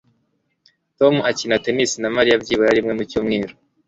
[0.97, 3.53] Tom akina tennis na Mariya byibura rimwe mu cyumweru.